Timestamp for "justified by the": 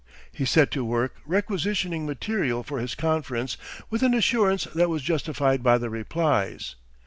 5.03-5.91